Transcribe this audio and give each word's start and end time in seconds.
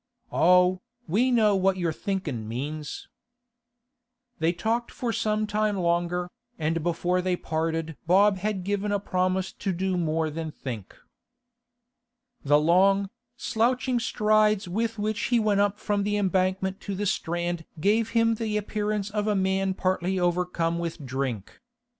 'Oh, 0.31 0.81
we 1.07 1.29
know 1.29 1.55
what 1.55 1.77
your 1.77 1.93
thinkin' 1.93 2.47
means.' 2.47 3.07
They 4.39 4.51
talked 4.51 4.89
for 4.89 5.13
some 5.13 5.45
time 5.45 5.77
longer, 5.77 6.31
and 6.57 6.81
before 6.81 7.21
they 7.21 7.35
parted 7.35 7.95
Bob 8.07 8.37
had 8.39 8.63
given 8.63 8.91
a 8.91 8.99
promise 8.99 9.53
to 9.53 9.71
do 9.71 9.97
more 9.97 10.31
than 10.31 10.49
think. 10.49 10.97
The 12.43 12.59
long, 12.59 13.11
slouching 13.37 13.99
strides 13.99 14.67
with 14.67 14.97
which 14.97 15.25
he 15.25 15.39
went 15.39 15.61
up 15.61 15.77
from 15.77 16.01
the 16.01 16.17
Embankment 16.17 16.79
to 16.79 16.95
the 16.95 17.05
Strand 17.05 17.63
gave 17.79 18.09
him 18.17 18.33
the 18.33 18.57
appearance 18.57 19.11
of 19.11 19.27
a 19.27 19.35
man 19.35 19.75
partly 19.75 20.17
overcome 20.19 20.79
with 20.79 21.05
drink. 21.05 21.61